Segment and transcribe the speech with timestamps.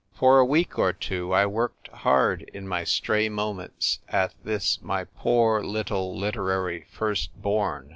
[0.13, 5.03] For a week or two I worked hard in my stray moments at this my
[5.03, 7.89] poor little literary first born.